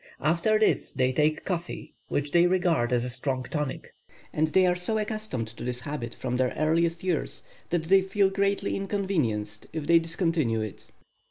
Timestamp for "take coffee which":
1.13-2.31